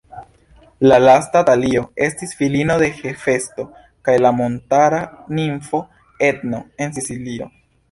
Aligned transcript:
La 0.91 0.95
lasta 1.01 1.41
Talio 1.49 1.83
estis 2.05 2.33
filino 2.39 2.77
de 2.83 2.87
Hefesto 3.03 3.67
kaj 4.09 4.17
la 4.25 4.33
montara 4.41 5.05
nimfo 5.43 5.85
Etno, 6.33 6.65
en 6.87 6.99
Sicilio. 7.01 7.51